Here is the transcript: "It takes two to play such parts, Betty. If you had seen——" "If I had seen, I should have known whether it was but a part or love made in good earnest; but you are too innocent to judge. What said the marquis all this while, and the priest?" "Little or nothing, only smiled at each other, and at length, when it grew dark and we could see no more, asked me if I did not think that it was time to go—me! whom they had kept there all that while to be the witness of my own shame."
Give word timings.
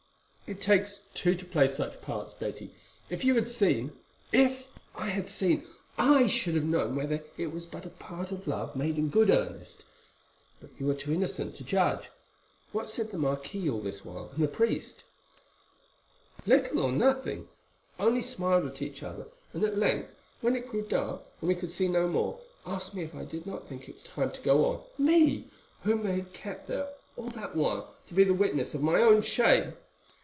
"It 0.51 0.59
takes 0.59 0.99
two 1.13 1.35
to 1.35 1.45
play 1.45 1.69
such 1.69 2.01
parts, 2.01 2.33
Betty. 2.33 2.75
If 3.09 3.23
you 3.23 3.35
had 3.35 3.47
seen——" 3.47 3.93
"If 4.33 4.67
I 4.93 5.07
had 5.07 5.29
seen, 5.29 5.65
I 5.97 6.27
should 6.27 6.55
have 6.55 6.65
known 6.65 6.97
whether 6.97 7.23
it 7.37 7.53
was 7.53 7.65
but 7.65 7.85
a 7.85 7.89
part 7.89 8.33
or 8.33 8.41
love 8.45 8.75
made 8.75 8.97
in 8.97 9.07
good 9.07 9.29
earnest; 9.29 9.85
but 10.59 10.69
you 10.77 10.89
are 10.89 10.93
too 10.93 11.13
innocent 11.13 11.55
to 11.55 11.63
judge. 11.63 12.09
What 12.73 12.89
said 12.89 13.11
the 13.11 13.17
marquis 13.17 13.69
all 13.69 13.79
this 13.79 14.03
while, 14.03 14.29
and 14.33 14.43
the 14.43 14.49
priest?" 14.49 15.05
"Little 16.45 16.79
or 16.81 16.91
nothing, 16.91 17.47
only 17.97 18.21
smiled 18.21 18.65
at 18.65 18.81
each 18.81 19.03
other, 19.03 19.27
and 19.53 19.63
at 19.63 19.77
length, 19.77 20.13
when 20.41 20.57
it 20.57 20.67
grew 20.67 20.85
dark 20.85 21.21
and 21.39 21.47
we 21.47 21.55
could 21.55 21.71
see 21.71 21.87
no 21.87 22.09
more, 22.09 22.41
asked 22.65 22.93
me 22.93 23.03
if 23.05 23.15
I 23.15 23.23
did 23.23 23.45
not 23.47 23.69
think 23.69 23.83
that 23.85 23.91
it 23.91 23.95
was 23.95 24.03
time 24.03 24.31
to 24.33 24.41
go—me! 24.41 25.47
whom 25.83 26.03
they 26.03 26.15
had 26.15 26.33
kept 26.33 26.67
there 26.67 26.89
all 27.15 27.29
that 27.29 27.55
while 27.55 27.95
to 28.07 28.13
be 28.13 28.25
the 28.25 28.33
witness 28.33 28.73
of 28.73 28.81
my 28.83 28.99
own 29.01 29.21
shame." 29.21 29.75